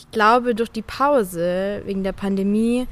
[0.00, 2.86] Ich glaube, durch die Pause wegen der Pandemie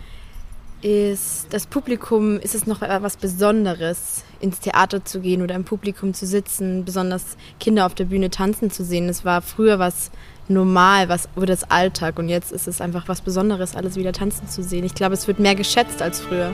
[0.82, 6.12] ist das Publikum, ist es noch etwas Besonderes, ins Theater zu gehen oder im Publikum
[6.12, 9.08] zu sitzen, besonders Kinder auf der Bühne tanzen zu sehen.
[9.08, 10.10] Es war früher was
[10.48, 14.46] normal, was wurde das Alltag und jetzt ist es einfach was Besonderes, alles wieder tanzen
[14.46, 14.84] zu sehen.
[14.84, 16.52] Ich glaube, es wird mehr geschätzt als früher.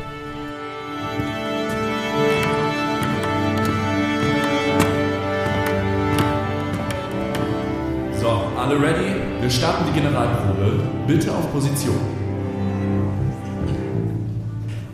[8.21, 9.24] So, alle ready?
[9.45, 10.83] Wir starten die Generalprobe.
[11.07, 11.99] Bitte auf Position.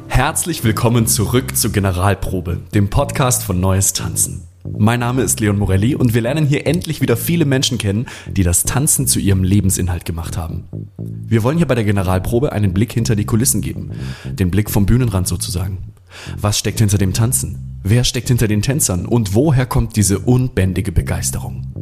[0.09, 4.43] Herzlich willkommen zurück zur Generalprobe, dem Podcast von Neues Tanzen.
[4.77, 8.43] Mein Name ist Leon Morelli und wir lernen hier endlich wieder viele Menschen kennen, die
[8.43, 10.65] das Tanzen zu ihrem Lebensinhalt gemacht haben.
[10.98, 13.93] Wir wollen hier bei der Generalprobe einen Blick hinter die Kulissen geben,
[14.25, 15.93] den Blick vom Bühnenrand sozusagen.
[16.37, 17.78] Was steckt hinter dem Tanzen?
[17.82, 21.73] Wer steckt hinter den Tänzern und woher kommt diese unbändige Begeisterung?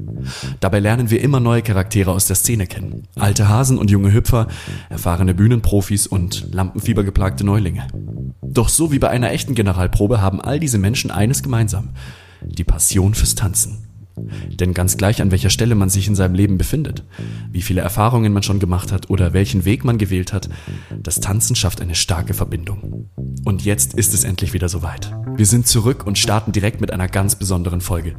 [0.61, 3.05] Dabei lernen wir immer neue Charaktere aus der Szene kennen.
[3.17, 4.47] Alte Hasen und junge Hüpfer,
[4.91, 7.87] erfahrene Bühnenprofis und lampenfiebergeplagte Neulinge.
[8.43, 11.91] Doch so wie bei einer echten Generalprobe haben all diese Menschen eines gemeinsam.
[12.43, 13.88] Die Passion fürs Tanzen.
[14.61, 17.05] Denn ganz gleich an welcher Stelle man sich in seinem Leben befindet,
[17.51, 20.49] wie viele Erfahrungen man schon gemacht hat oder welchen Weg man gewählt hat,
[21.03, 23.11] das Tanzen schafft eine starke Verbindung.
[23.45, 25.15] Und jetzt ist es endlich wieder soweit.
[25.37, 28.17] Wir sind zurück und starten direkt mit einer ganz besonderen Folge.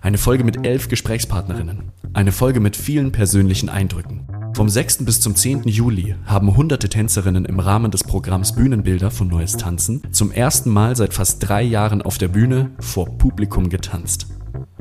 [0.00, 1.92] Eine Folge mit elf Gesprächspartnerinnen.
[2.12, 4.26] Eine Folge mit vielen persönlichen Eindrücken.
[4.54, 5.04] Vom 6.
[5.04, 5.64] bis zum 10.
[5.68, 10.96] Juli haben hunderte Tänzerinnen im Rahmen des Programms Bühnenbilder von Neues Tanzen zum ersten Mal
[10.96, 14.26] seit fast drei Jahren auf der Bühne vor Publikum getanzt.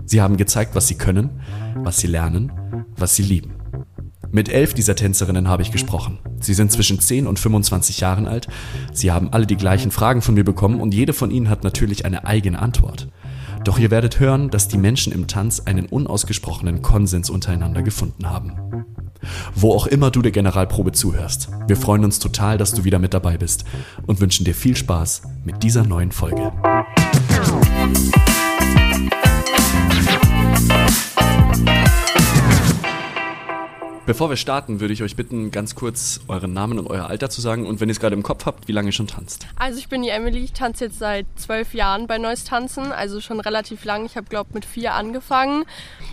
[0.08, 1.42] Sie haben gezeigt, was sie können,
[1.76, 2.52] was sie lernen,
[2.96, 3.56] was sie lieben.
[4.32, 6.20] Mit elf dieser Tänzerinnen habe ich gesprochen.
[6.40, 8.48] Sie sind zwischen 10 und 25 Jahren alt.
[8.94, 12.06] Sie haben alle die gleichen Fragen von mir bekommen und jede von ihnen hat natürlich
[12.06, 13.10] eine eigene Antwort.
[13.64, 18.86] Doch ihr werdet hören, dass die Menschen im Tanz einen unausgesprochenen Konsens untereinander gefunden haben.
[19.56, 23.14] Wo auch immer du der Generalprobe zuhörst, wir freuen uns total, dass du wieder mit
[23.14, 23.66] dabei bist
[24.06, 26.54] und wünschen dir viel Spaß mit dieser neuen Folge.
[34.08, 37.42] Bevor wir starten, würde ich euch bitten, ganz kurz euren Namen und euer Alter zu
[37.42, 39.48] sagen und wenn ihr es gerade im Kopf habt, wie lange ihr schon tanzt.
[39.58, 43.20] Also ich bin die Emily, ich tanze jetzt seit zwölf Jahren bei Neues Tanzen, also
[43.20, 44.06] schon relativ lang.
[44.06, 45.66] Ich habe, glaube mit vier angefangen.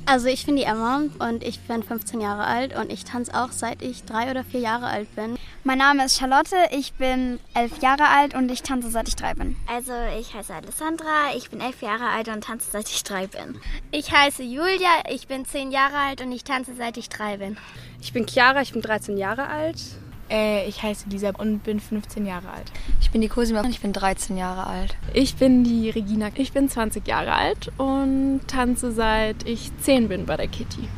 [0.06, 3.52] Also ich bin die Emma und ich bin 15 Jahre alt und ich tanze auch
[3.52, 5.36] seit ich drei oder vier Jahre alt bin.
[5.62, 9.34] Mein Name ist Charlotte, ich bin elf Jahre alt und ich tanze seit ich drei
[9.34, 9.54] bin.
[9.72, 13.60] Also ich heiße Alessandra, ich bin elf Jahre alt und tanze seit ich drei bin.
[13.92, 17.56] Ich heiße Julia, ich bin zehn Jahre alt und ich tanze seit ich drei bin.
[18.00, 19.80] Ich bin Chiara, ich bin 13 Jahre alt.
[20.30, 22.72] Äh, ich heiße Lisa und bin 15 Jahre alt.
[23.00, 24.96] Ich bin die Cosima und ich bin 13 Jahre alt.
[25.12, 30.26] Ich bin die Regina, ich bin 20 Jahre alt und tanze seit ich 10 bin
[30.26, 30.88] bei der Kitty.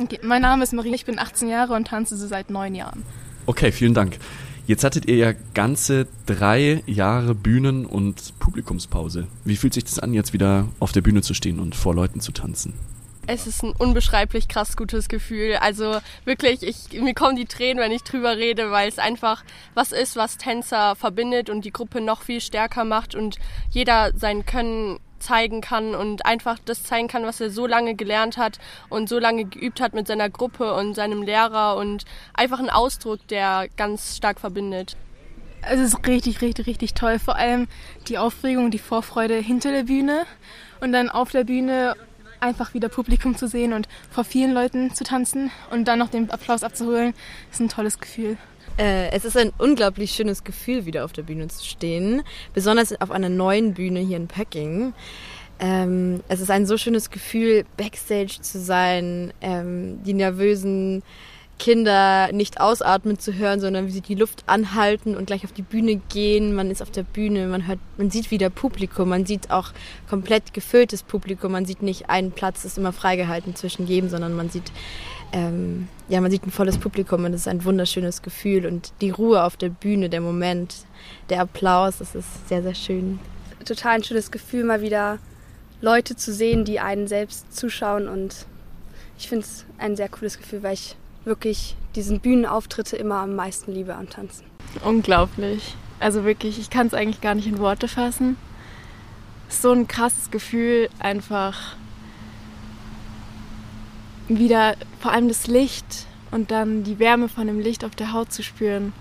[0.00, 3.04] Okay, mein Name ist Marie, ich bin 18 Jahre und tanze seit 9 Jahren.
[3.46, 4.18] Okay, vielen Dank.
[4.66, 9.26] Jetzt hattet ihr ja ganze drei Jahre Bühnen- und Publikumspause.
[9.44, 12.20] Wie fühlt sich das an, jetzt wieder auf der Bühne zu stehen und vor Leuten
[12.20, 12.72] zu tanzen?
[13.26, 15.56] Es ist ein unbeschreiblich krass gutes Gefühl.
[15.56, 19.92] Also wirklich, ich, mir kommen die Tränen, wenn ich drüber rede, weil es einfach was
[19.92, 23.36] ist, was Tänzer verbindet und die Gruppe noch viel stärker macht und
[23.70, 28.36] jeder sein Können zeigen kann und einfach das zeigen kann, was er so lange gelernt
[28.36, 28.58] hat
[28.90, 33.26] und so lange geübt hat mit seiner Gruppe und seinem Lehrer und einfach ein Ausdruck,
[33.28, 34.98] der ganz stark verbindet.
[35.62, 37.18] Es ist richtig, richtig, richtig toll.
[37.18, 37.68] Vor allem
[38.06, 40.26] die Aufregung, die Vorfreude hinter der Bühne
[40.80, 41.96] und dann auf der Bühne
[42.44, 46.30] einfach wieder Publikum zu sehen und vor vielen Leuten zu tanzen und dann noch den
[46.30, 47.14] Applaus abzuholen,
[47.50, 48.36] ist ein tolles Gefühl.
[48.76, 52.22] Äh, es ist ein unglaublich schönes Gefühl, wieder auf der Bühne zu stehen,
[52.54, 54.94] besonders auf einer neuen Bühne hier in Packing.
[55.60, 61.02] Ähm, es ist ein so schönes Gefühl, backstage zu sein, ähm, die nervösen
[61.58, 65.62] Kinder nicht ausatmen zu hören, sondern wie sie die Luft anhalten und gleich auf die
[65.62, 66.54] Bühne gehen.
[66.54, 69.72] Man ist auf der Bühne, man hört, man sieht wieder Publikum, man sieht auch
[70.08, 71.52] komplett gefülltes Publikum.
[71.52, 74.72] Man sieht nicht einen Platz ist immer freigehalten zwischen jedem, sondern man sieht
[75.34, 79.10] ähm, ja, man sieht ein volles Publikum und das ist ein wunderschönes Gefühl und die
[79.10, 80.76] Ruhe auf der Bühne, der Moment,
[81.28, 83.18] der Applaus, das ist sehr, sehr schön.
[83.64, 85.18] Total ein schönes Gefühl, mal wieder
[85.80, 88.46] Leute zu sehen, die einen selbst zuschauen und
[89.18, 93.72] ich finde es ein sehr cooles Gefühl, weil ich wirklich diesen Bühnenauftritte immer am meisten
[93.72, 94.44] liebe am Tanzen.
[94.84, 95.74] Unglaublich.
[96.00, 98.36] Also wirklich, ich kann es eigentlich gar nicht in Worte fassen.
[99.48, 101.76] So ein krasses Gefühl, einfach
[104.28, 108.32] wieder vor allem das Licht und dann die Wärme von dem Licht auf der Haut
[108.32, 108.92] zu spüren.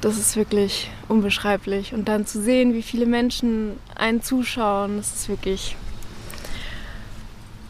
[0.00, 1.94] Das ist wirklich unbeschreiblich.
[1.94, 5.76] Und dann zu sehen, wie viele Menschen einen zuschauen, das ist wirklich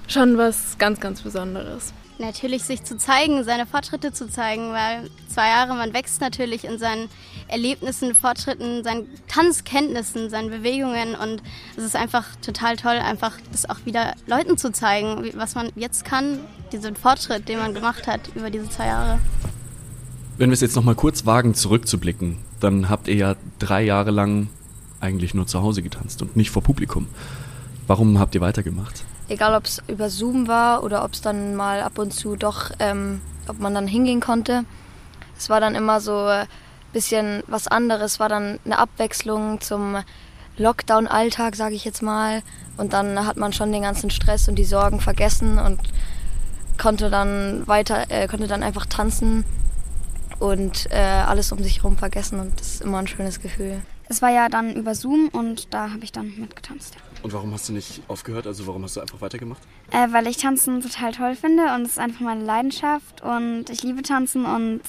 [0.09, 1.93] schon was ganz, ganz Besonderes.
[2.19, 6.79] Natürlich sich zu zeigen, seine Fortschritte zu zeigen, weil zwei Jahre, man wächst natürlich in
[6.79, 7.11] seinen
[7.47, 11.43] Erlebnissen, Fortschritten, seinen Tanzkenntnissen, seinen Bewegungen und
[11.77, 16.07] es ist einfach total toll, einfach das auch wieder Leuten zu zeigen, was man jetzt
[16.07, 16.39] kann,
[16.73, 19.19] diesen Fortschritt, den man gemacht hat über diese zwei Jahre.
[20.39, 24.49] Wenn wir es jetzt nochmal kurz wagen, zurückzublicken, dann habt ihr ja drei Jahre lang
[25.01, 27.09] eigentlich nur zu Hause getanzt und nicht vor Publikum.
[27.87, 29.05] Warum habt ihr weitergemacht?
[29.29, 32.71] Egal, ob es über Zoom war oder ob es dann mal ab und zu doch,
[32.79, 34.65] ähm, ob man dann hingehen konnte.
[35.37, 36.47] Es war dann immer so ein
[36.93, 39.99] bisschen was anderes, war dann eine Abwechslung zum
[40.59, 42.43] Lockdown-Alltag, sage ich jetzt mal.
[42.77, 45.81] Und dann hat man schon den ganzen Stress und die Sorgen vergessen und
[46.79, 49.45] konnte dann weiter, äh, konnte dann einfach tanzen
[50.39, 53.81] und äh, alles um sich herum vergessen und das ist immer ein schönes Gefühl.
[54.09, 56.95] Es war ja dann über Zoom und da habe ich dann mitgetanzt.
[56.95, 57.01] Ja.
[57.23, 58.47] Und warum hast du nicht aufgehört?
[58.47, 59.61] Also warum hast du einfach weitergemacht?
[59.91, 63.83] Äh, weil ich Tanzen total toll finde und es ist einfach meine Leidenschaft und ich
[63.83, 64.81] liebe Tanzen und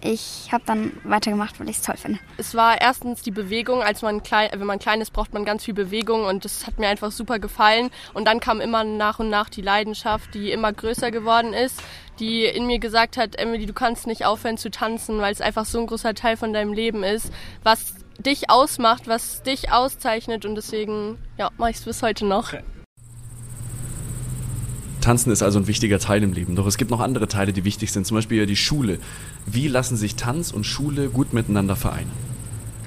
[0.00, 2.18] ich habe dann weitergemacht, weil ich es toll finde.
[2.38, 5.64] Es war erstens die Bewegung, als man klein, wenn man klein ist, braucht man ganz
[5.64, 7.90] viel Bewegung und das hat mir einfach super gefallen.
[8.14, 11.80] Und dann kam immer nach und nach die Leidenschaft, die immer größer geworden ist,
[12.18, 15.66] die in mir gesagt hat, Emily, du kannst nicht aufhören zu tanzen, weil es einfach
[15.66, 17.30] so ein großer Teil von deinem Leben ist,
[17.62, 22.52] was dich ausmacht, was dich auszeichnet und deswegen ja, mache ich es bis heute noch.
[25.00, 26.56] Tanzen ist also ein wichtiger Teil im Leben.
[26.56, 28.98] Doch es gibt noch andere Teile, die wichtig sind, zum Beispiel die Schule.
[29.46, 32.10] Wie lassen sich Tanz und Schule gut miteinander vereinen?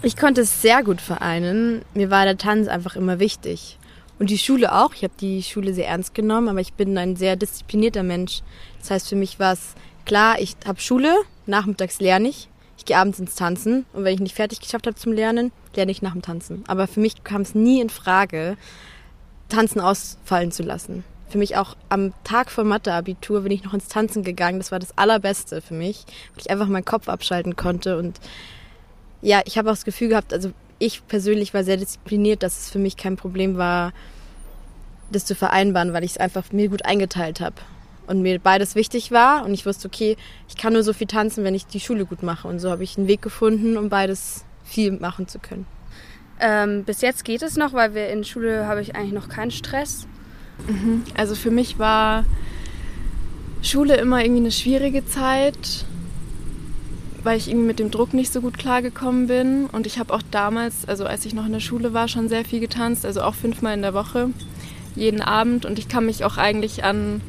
[0.02, 1.82] Ich konnte es sehr gut vereinen.
[1.94, 3.78] Mir war der Tanz einfach immer wichtig.
[4.20, 4.94] Und die Schule auch.
[4.94, 8.42] Ich habe die Schule sehr ernst genommen, aber ich bin ein sehr disziplinierter Mensch.
[8.80, 9.76] Das heißt, für mich war es
[10.06, 11.14] klar, ich habe Schule,
[11.46, 12.59] nachmittags lerne ich, ich
[12.90, 16.02] gehe abends ins Tanzen und wenn ich nicht fertig geschafft habe zum Lernen, lerne ich
[16.02, 16.64] nach dem Tanzen.
[16.68, 18.58] Aber für mich kam es nie in Frage,
[19.48, 21.04] Tanzen ausfallen zu lassen.
[21.30, 24.58] Für mich auch am Tag vor Mathe-Abitur bin ich noch ins Tanzen gegangen.
[24.58, 27.98] Das war das Allerbeste für mich, weil ich einfach meinen Kopf abschalten konnte.
[28.00, 28.20] Und
[29.22, 32.70] ja, ich habe auch das Gefühl gehabt, also ich persönlich war sehr diszipliniert, dass es
[32.72, 33.94] für mich kein Problem war,
[35.12, 37.56] das zu vereinbaren, weil ich es einfach mir gut eingeteilt habe
[38.10, 40.18] und mir beides wichtig war und ich wusste, okay,
[40.50, 42.84] ich kann nur so viel tanzen, wenn ich die Schule gut mache und so habe
[42.84, 45.66] ich einen Weg gefunden, um beides viel machen zu können.
[46.40, 49.52] Ähm, bis jetzt geht es noch, weil wir in Schule habe ich eigentlich noch keinen
[49.52, 50.08] Stress.
[50.68, 51.04] Mhm.
[51.16, 52.26] Also für mich war
[53.62, 55.86] Schule immer irgendwie eine schwierige Zeit,
[57.24, 59.66] weil ich irgendwie mit dem Druck nicht so gut klargekommen bin.
[59.66, 62.46] Und ich habe auch damals, also als ich noch in der Schule war, schon sehr
[62.46, 64.30] viel getanzt, also auch fünfmal in der Woche,
[64.96, 65.66] jeden Abend.
[65.66, 67.22] Und ich kann mich auch eigentlich an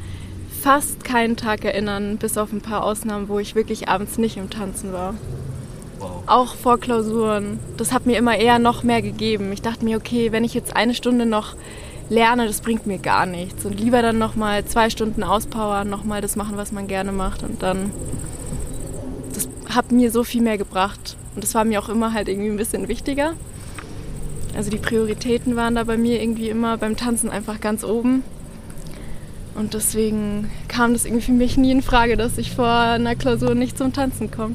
[0.61, 4.51] fast keinen Tag erinnern, bis auf ein paar Ausnahmen, wo ich wirklich abends nicht im
[4.51, 5.15] Tanzen war.
[5.99, 6.23] Wow.
[6.27, 7.59] Auch vor Klausuren.
[7.77, 9.53] Das hat mir immer eher noch mehr gegeben.
[9.53, 11.55] Ich dachte mir, okay, wenn ich jetzt eine Stunde noch
[12.11, 13.65] lerne, das bringt mir gar nichts.
[13.65, 17.43] Und lieber dann nochmal zwei Stunden auspowern, nochmal das machen, was man gerne macht.
[17.43, 17.91] Und dann,
[19.35, 21.17] das hat mir so viel mehr gebracht.
[21.35, 23.33] Und das war mir auch immer halt irgendwie ein bisschen wichtiger.
[24.55, 28.25] Also die Prioritäten waren da bei mir irgendwie immer beim Tanzen einfach ganz oben.
[29.61, 33.55] Und deswegen kam das irgendwie für mich nie in Frage, dass ich vor einer Klausur
[33.55, 34.55] nicht zum Tanzen komme.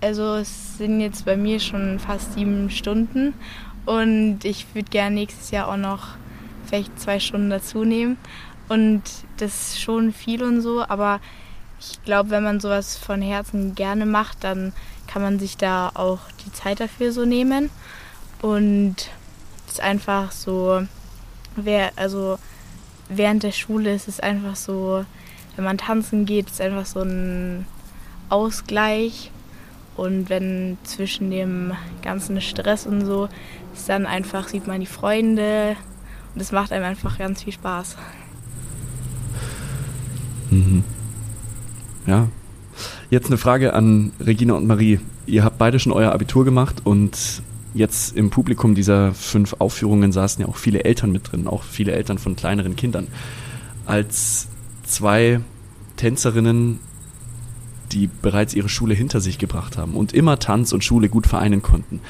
[0.00, 3.34] Also es sind jetzt bei mir schon fast sieben Stunden
[3.86, 6.08] und ich würde gerne nächstes Jahr auch noch
[6.66, 8.16] vielleicht zwei Stunden dazu nehmen.
[8.68, 9.02] Und
[9.36, 11.20] das ist schon viel und so, aber
[11.78, 14.72] ich glaube, wenn man sowas von Herzen gerne macht, dann
[15.06, 17.70] kann man sich da auch die Zeit dafür so nehmen.
[18.42, 18.96] Und
[19.68, 20.82] es ist einfach so,
[21.54, 22.36] wer, also
[23.16, 25.04] während der Schule ist es einfach so,
[25.56, 27.66] wenn man tanzen geht, ist einfach so ein
[28.28, 29.30] Ausgleich.
[29.96, 33.28] Und wenn zwischen dem ganzen Stress und so
[33.74, 35.76] ist dann einfach, sieht man die Freunde
[36.34, 37.96] und es macht einem einfach ganz viel Spaß.
[40.50, 40.82] Mhm.
[42.06, 42.28] Ja.
[43.10, 44.98] Jetzt eine Frage an Regina und Marie.
[45.26, 47.42] Ihr habt beide schon euer Abitur gemacht und
[47.74, 51.92] jetzt im Publikum dieser fünf Aufführungen saßen ja auch viele Eltern mit drin, auch viele
[51.92, 53.08] Eltern von kleineren Kindern.
[53.84, 54.48] Als
[54.84, 55.40] zwei
[55.96, 56.78] Tänzerinnen,
[57.92, 61.62] die bereits ihre Schule hinter sich gebracht haben und immer Tanz und Schule gut vereinen
[61.62, 62.00] konnten,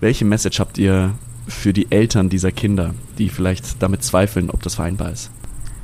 [0.00, 1.14] welche Message habt ihr
[1.48, 5.30] für die Eltern dieser Kinder, die vielleicht damit zweifeln, ob das vereinbar ist?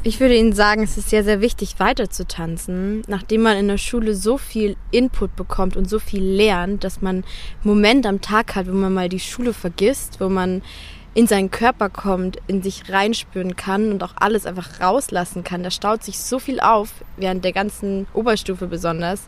[0.03, 3.69] Ich würde Ihnen sagen, es ist sehr, sehr wichtig, weiter zu tanzen, nachdem man in
[3.69, 7.25] der Schule so viel Input bekommt und so viel lernt, dass man einen
[7.65, 10.63] Moment am Tag hat, wo man mal die Schule vergisst, wo man
[11.13, 15.63] in seinen Körper kommt, in sich reinspüren kann und auch alles einfach rauslassen kann.
[15.63, 19.27] Da staut sich so viel auf, während der ganzen Oberstufe besonders.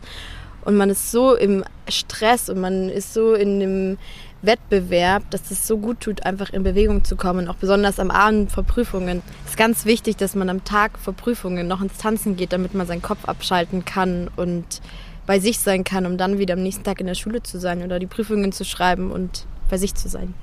[0.65, 3.97] Und man ist so im Stress und man ist so in dem
[4.43, 8.51] Wettbewerb, dass es so gut tut, einfach in Bewegung zu kommen, auch besonders am Abend
[8.51, 9.21] vor Prüfungen.
[9.45, 12.73] Es ist ganz wichtig, dass man am Tag vor Prüfungen noch ins Tanzen geht, damit
[12.73, 14.81] man seinen Kopf abschalten kann und
[15.25, 17.81] bei sich sein kann, um dann wieder am nächsten Tag in der Schule zu sein
[17.81, 20.33] oder die Prüfungen zu schreiben und bei sich zu sein.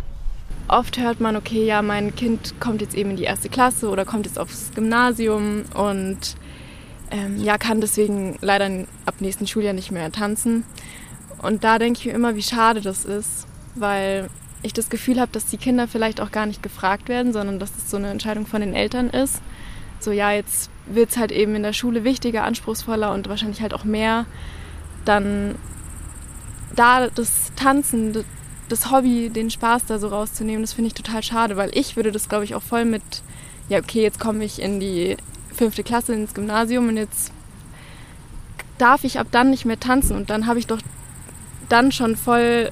[0.69, 4.05] Oft hört man, okay, ja, mein Kind kommt jetzt eben in die erste Klasse oder
[4.05, 6.37] kommt jetzt aufs Gymnasium und
[7.11, 8.71] ähm, ja, kann deswegen leider
[9.05, 10.65] ab nächsten Schuljahr nicht mehr tanzen.
[11.43, 14.29] Und da denke ich mir immer, wie schade das ist, weil
[14.63, 17.71] ich das Gefühl habe, dass die Kinder vielleicht auch gar nicht gefragt werden, sondern dass
[17.71, 19.41] es das so eine Entscheidung von den Eltern ist.
[20.01, 23.75] So, ja, jetzt wird es halt eben in der Schule wichtiger, anspruchsvoller und wahrscheinlich halt
[23.75, 24.27] auch mehr.
[25.05, 25.55] Dann
[26.75, 28.25] da das Tanzen,
[28.69, 32.13] das Hobby, den Spaß da so rauszunehmen, das finde ich total schade, weil ich würde
[32.13, 33.03] das, glaube ich, auch voll mit,
[33.69, 35.17] ja, okay, jetzt komme ich in die
[35.55, 37.33] fünfte Klasse ins Gymnasium und jetzt
[38.79, 40.81] darf ich ab dann nicht mehr tanzen und dann habe ich doch
[41.69, 42.71] dann schon voll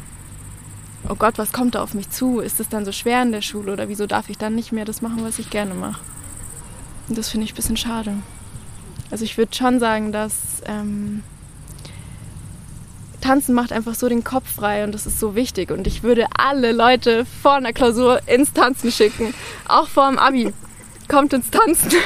[1.09, 2.41] oh Gott, was kommt da auf mich zu?
[2.41, 4.85] Ist es dann so schwer in der Schule oder wieso darf ich dann nicht mehr
[4.85, 6.01] das machen, was ich gerne mache?
[7.09, 8.15] Und das finde ich ein bisschen schade.
[9.11, 10.35] Also ich würde schon sagen, dass
[10.67, 11.23] ähm,
[13.21, 15.71] Tanzen macht einfach so den Kopf frei und das ist so wichtig.
[15.71, 19.33] Und ich würde alle Leute vor einer Klausur ins Tanzen schicken,
[19.67, 20.53] auch vor dem Abi.
[21.09, 21.91] Kommt ins Tanzen.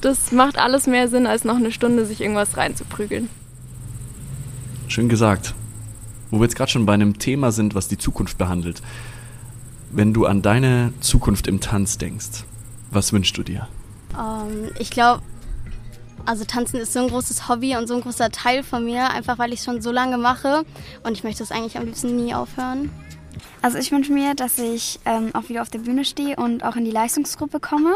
[0.00, 3.28] Das macht alles mehr Sinn, als noch eine Stunde sich irgendwas reinzuprügeln.
[4.86, 5.54] Schön gesagt
[6.30, 8.82] wo wir jetzt gerade schon bei einem Thema sind, was die Zukunft behandelt.
[9.90, 12.44] Wenn du an deine Zukunft im Tanz denkst,
[12.90, 13.68] was wünschst du dir?
[14.12, 15.22] Um, ähm, ich glaube,
[16.24, 19.38] also Tanzen ist so ein großes Hobby und so ein großer Teil von mir, einfach
[19.38, 20.64] weil ich es schon so lange mache
[21.02, 22.90] und ich möchte es eigentlich am liebsten nie aufhören.
[23.62, 26.76] Also ich wünsche mir, dass ich ähm, auch wieder auf der Bühne stehe und auch
[26.76, 27.94] in die Leistungsgruppe komme.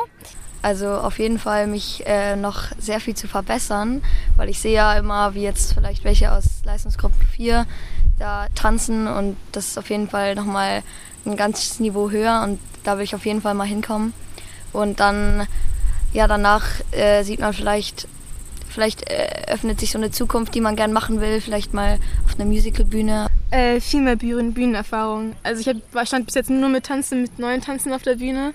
[0.63, 4.01] Also auf jeden Fall mich äh, noch sehr viel zu verbessern,
[4.37, 7.67] weil ich sehe ja immer, wie jetzt vielleicht welche aus Leistungsgruppe 4
[8.23, 10.83] da tanzen und das ist auf jeden Fall nochmal
[11.27, 14.13] ein ganzes Niveau höher und da will ich auf jeden Fall mal hinkommen.
[14.73, 15.47] Und dann,
[16.13, 18.09] ja, danach äh, sieht man vielleicht,
[18.69, 22.37] vielleicht äh, öffnet sich so eine Zukunft, die man gern machen will, vielleicht mal auf
[22.37, 23.27] einer Musicalbühne.
[23.51, 25.35] Äh, viel mehr Bühnen, Bühnenerfahrung.
[25.43, 28.55] Also ich hab, stand bis jetzt nur mit Tanzen, mit neuen Tanzen auf der Bühne,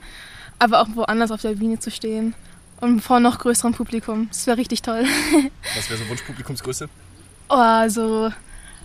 [0.59, 2.33] aber auch woanders auf der Bühne zu stehen
[2.79, 4.27] und vor noch größerem Publikum.
[4.29, 5.03] Das wäre richtig toll.
[5.75, 6.89] Was wäre so Wunschpublikumsgröße?
[7.50, 7.89] Oh,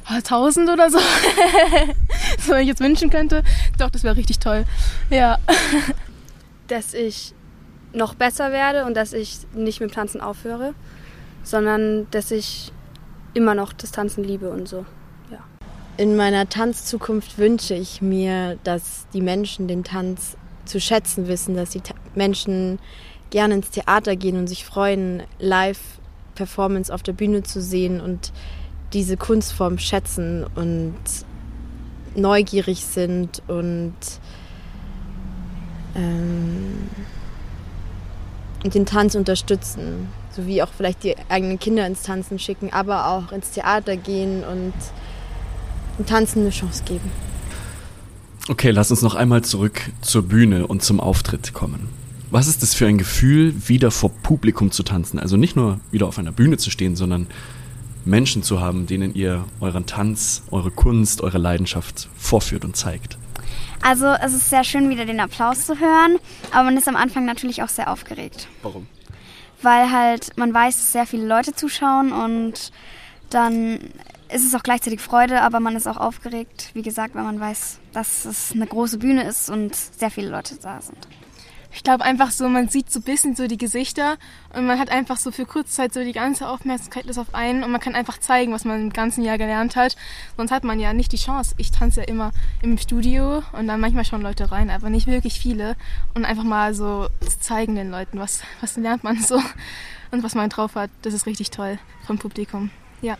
[0.04, 0.98] also 1000 oder so.
[2.38, 3.42] so, wenn ich jetzt wünschen könnte.
[3.78, 4.64] Doch, das wäre richtig toll.
[5.10, 5.38] Ja.
[6.68, 7.34] Dass ich
[7.92, 10.74] noch besser werde und dass ich nicht mit dem Tanzen aufhöre,
[11.42, 12.72] sondern dass ich
[13.34, 14.86] immer noch das Tanzen liebe und so.
[15.30, 15.40] Ja.
[15.98, 21.70] In meiner Tanzzukunft wünsche ich mir, dass die Menschen den Tanz zu schätzen wissen, dass
[21.70, 22.78] die Ta Menschen
[23.30, 28.32] gerne ins Theater gehen und sich freuen, Live-Performance auf der Bühne zu sehen und
[28.92, 30.94] diese Kunstform schätzen und
[32.14, 33.94] neugierig sind und,
[35.94, 36.88] ähm,
[38.64, 43.50] den Tanz unterstützen, sowie auch vielleicht die eigenen Kinder ins Tanzen schicken, aber auch ins
[43.50, 44.72] Theater gehen und
[45.98, 47.10] dem Tanzen eine Chance geben.
[48.48, 51.88] Okay, lass uns noch einmal zurück zur Bühne und zum Auftritt kommen.
[52.30, 55.18] Was ist das für ein Gefühl, wieder vor Publikum zu tanzen?
[55.18, 57.26] Also nicht nur wieder auf einer Bühne zu stehen, sondern
[58.04, 63.18] Menschen zu haben, denen ihr euren Tanz, eure Kunst, eure Leidenschaft vorführt und zeigt?
[63.82, 66.18] Also es ist sehr schön, wieder den Applaus zu hören,
[66.52, 68.48] aber man ist am Anfang natürlich auch sehr aufgeregt.
[68.62, 68.86] Warum?
[69.60, 72.70] Weil halt man weiß, dass sehr viele Leute zuschauen und
[73.30, 73.78] dann
[74.32, 77.78] ist es auch gleichzeitig Freude, aber man ist auch aufgeregt, wie gesagt, weil man weiß,
[77.92, 81.06] dass es eine große Bühne ist und sehr viele Leute da sind.
[81.74, 84.16] Ich glaube einfach so, man sieht so ein bisschen so die Gesichter
[84.54, 87.64] und man hat einfach so für kurze Zeit so die ganze Aufmerksamkeit ist auf einen
[87.64, 89.96] und man kann einfach zeigen, was man im ganzen Jahr gelernt hat.
[90.36, 91.54] Sonst hat man ja nicht die Chance.
[91.56, 95.40] Ich tanze ja immer im Studio und dann manchmal schon Leute rein, aber nicht wirklich
[95.40, 95.76] viele.
[96.14, 97.08] Und einfach mal so
[97.40, 99.40] zeigen den Leuten, was, was lernt man so
[100.10, 100.90] und was man drauf hat.
[101.00, 102.70] Das ist richtig toll vom Publikum.
[103.00, 103.16] Ja.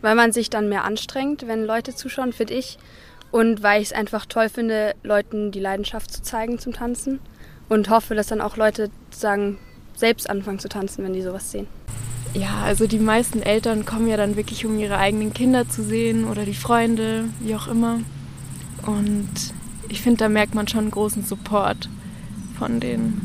[0.00, 2.78] Weil man sich dann mehr anstrengt, wenn Leute zuschauen, finde ich.
[3.30, 7.20] Und weil ich es einfach toll finde, Leuten die Leidenschaft zu zeigen zum Tanzen
[7.72, 9.56] und hoffe, dass dann auch Leute sagen,
[9.96, 11.66] selbst anfangen zu tanzen, wenn die sowas sehen.
[12.34, 16.24] Ja, also die meisten Eltern kommen ja dann wirklich, um ihre eigenen Kinder zu sehen
[16.24, 18.00] oder die Freunde, wie auch immer.
[18.86, 19.28] Und
[19.88, 21.88] ich finde, da merkt man schon großen Support
[22.58, 23.20] von den,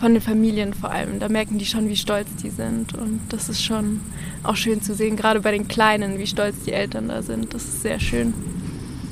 [0.00, 1.18] von den Familien vor allem.
[1.18, 2.94] Da merken die schon, wie stolz die sind.
[2.94, 4.00] Und das ist schon
[4.42, 7.52] auch schön zu sehen, gerade bei den Kleinen, wie stolz die Eltern da sind.
[7.52, 8.32] Das ist sehr schön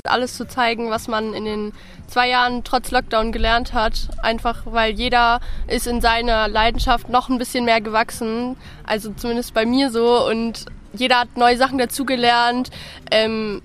[0.07, 1.73] alles zu zeigen, was man in den
[2.07, 4.09] zwei Jahren trotz Lockdown gelernt hat.
[4.21, 8.57] Einfach weil jeder ist in seiner Leidenschaft noch ein bisschen mehr gewachsen.
[8.85, 10.27] Also zumindest bei mir so.
[10.27, 12.69] Und jeder hat neue Sachen dazugelernt.
[13.11, 13.61] Ähm,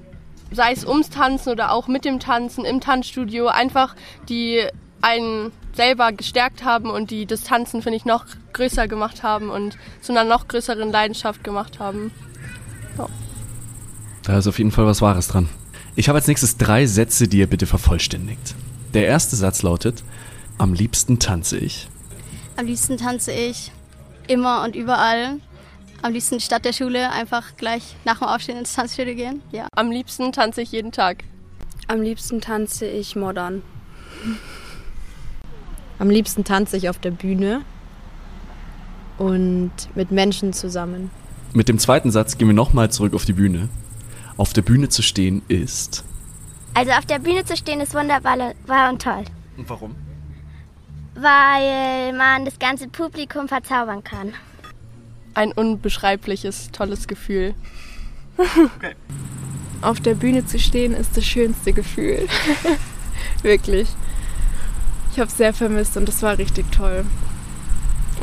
[0.52, 3.94] sei es ums Tanzen oder auch mit dem Tanzen im Tanzstudio, einfach
[4.28, 4.66] die
[5.00, 9.78] einen selber gestärkt haben und die das Tanzen, finde ich, noch größer gemacht haben und
[10.00, 12.10] zu einer noch größeren Leidenschaft gemacht haben.
[12.98, 13.06] Ja.
[14.24, 15.48] Da ist auf jeden Fall was Wahres dran.
[15.96, 18.54] Ich habe als nächstes drei Sätze, die ihr bitte vervollständigt.
[18.94, 20.04] Der erste Satz lautet,
[20.58, 21.88] am liebsten tanze ich.
[22.56, 23.72] Am liebsten tanze ich
[24.28, 25.38] immer und überall.
[26.02, 29.42] Am liebsten statt der Schule einfach gleich nach dem Aufstehen ins Tanzstudio gehen.
[29.52, 29.66] Ja.
[29.74, 31.24] Am liebsten tanze ich jeden Tag.
[31.88, 33.62] Am liebsten tanze ich modern.
[35.98, 37.62] Am liebsten tanze ich auf der Bühne
[39.18, 41.10] und mit Menschen zusammen.
[41.52, 43.68] Mit dem zweiten Satz gehen wir nochmal zurück auf die Bühne.
[44.40, 46.02] Auf der Bühne zu stehen ist.
[46.72, 48.54] Also auf der Bühne zu stehen ist wunderbar
[48.88, 49.26] und toll.
[49.58, 49.94] Und warum?
[51.14, 54.32] Weil man das ganze Publikum verzaubern kann.
[55.34, 57.54] Ein unbeschreibliches, tolles Gefühl.
[58.38, 58.94] Okay.
[59.82, 62.26] Auf der Bühne zu stehen ist das schönste Gefühl.
[63.42, 63.88] Wirklich.
[65.12, 67.04] Ich habe es sehr vermisst und es war richtig toll.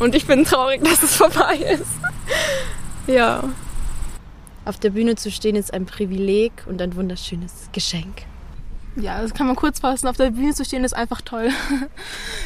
[0.00, 1.92] Und ich bin traurig, dass es vorbei ist.
[3.06, 3.44] ja.
[4.68, 8.26] Auf der Bühne zu stehen ist ein Privileg und ein wunderschönes Geschenk.
[8.96, 10.06] Ja, das kann man kurz fassen.
[10.08, 11.48] Auf der Bühne zu stehen ist einfach toll.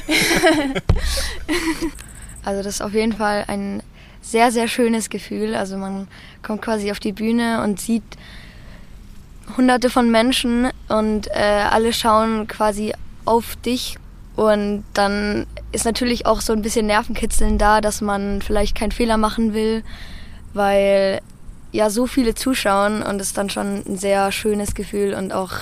[2.45, 3.83] also das ist auf jeden Fall ein
[4.21, 5.57] sehr, sehr schönes Gefühl.
[5.57, 6.07] Also man
[6.45, 8.05] kommt quasi auf die Bühne und sieht
[9.57, 12.93] hunderte von Menschen und äh, alle schauen quasi
[13.25, 13.99] auf dich
[14.37, 19.17] und dann ist natürlich auch so ein bisschen Nervenkitzeln da, dass man vielleicht keinen Fehler
[19.17, 19.83] machen will,
[20.55, 21.21] weil
[21.73, 25.53] ja so viele zuschauen und es ist dann schon ein sehr schönes Gefühl und auch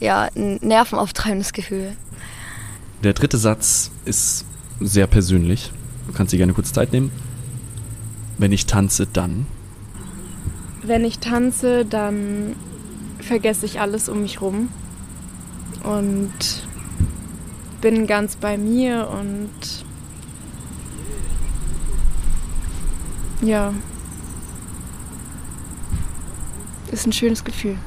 [0.00, 1.96] ja ein nervenauftreibendes Gefühl.
[3.02, 4.44] Der dritte Satz ist
[4.80, 5.72] sehr persönlich.
[6.06, 7.12] Du kannst dir gerne kurz Zeit nehmen.
[8.38, 9.46] Wenn ich tanze, dann.
[10.82, 12.56] Wenn ich tanze, dann
[13.20, 14.68] vergesse ich alles um mich rum
[15.82, 16.32] und
[17.80, 19.50] bin ganz bei mir und
[23.42, 23.72] ja,
[26.88, 27.78] ist ein schönes Gefühl.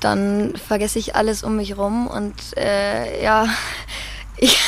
[0.00, 3.46] Dann vergesse ich alles um mich rum und äh, ja,
[4.38, 4.58] ich,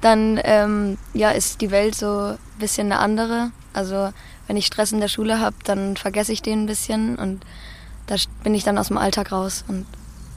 [0.00, 3.50] dann ähm, ja, ist die Welt so ein bisschen eine andere.
[3.72, 4.12] Also
[4.46, 7.44] wenn ich Stress in der Schule habe, dann vergesse ich den ein bisschen und
[8.06, 9.86] da bin ich dann aus dem Alltag raus und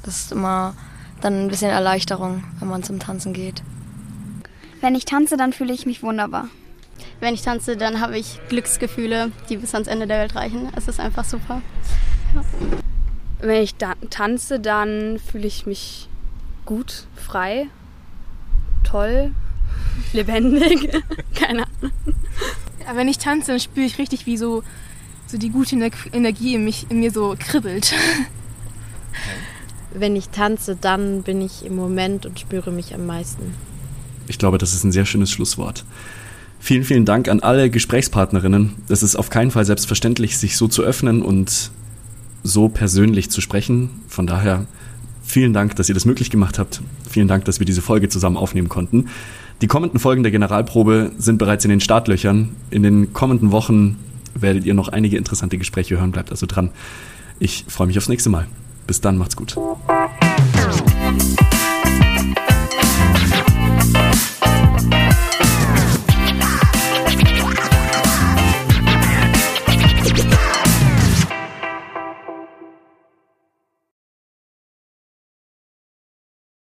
[0.03, 0.75] das ist immer
[1.21, 3.63] dann ein bisschen Erleichterung, wenn man zum Tanzen geht.
[4.81, 6.47] Wenn ich tanze, dann fühle ich mich wunderbar.
[7.21, 10.69] Wenn ich tanze, dann habe ich Glücksgefühle, die bis ans Ende der Welt reichen.
[10.75, 11.61] Es ist einfach super.
[12.33, 12.43] Ja.
[13.39, 16.09] Wenn ich da tanze, dann fühle ich mich
[16.65, 17.67] gut, frei,
[18.83, 19.31] toll,
[20.13, 20.89] lebendig.
[21.35, 21.91] Keine Ahnung.
[22.85, 24.63] Ja, wenn ich tanze, dann spüre ich richtig, wie so,
[25.27, 25.75] so die gute
[26.13, 27.93] Energie in, mich, in mir so kribbelt.
[29.93, 33.53] wenn ich tanze, dann bin ich im Moment und spüre mich am meisten.
[34.27, 35.85] Ich glaube, das ist ein sehr schönes Schlusswort.
[36.63, 38.75] Vielen, vielen Dank an alle Gesprächspartnerinnen.
[38.87, 41.71] Es ist auf keinen Fall selbstverständlich, sich so zu öffnen und
[42.43, 43.89] so persönlich zu sprechen.
[44.07, 44.67] Von daher
[45.23, 46.81] vielen Dank, dass ihr das möglich gemacht habt.
[47.09, 49.07] Vielen Dank, dass wir diese Folge zusammen aufnehmen konnten.
[49.63, 52.49] Die kommenden Folgen der Generalprobe sind bereits in den Startlöchern.
[52.69, 53.97] In den kommenden Wochen
[54.35, 56.11] werdet ihr noch einige interessante Gespräche hören.
[56.11, 56.69] Bleibt also dran.
[57.39, 58.47] Ich freue mich aufs nächste Mal.
[58.85, 59.57] Bis dann, macht's gut.